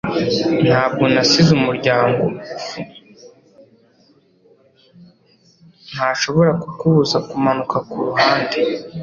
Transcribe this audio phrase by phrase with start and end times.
[5.91, 8.57] ntashobora kukubuza kumanuka kuruhande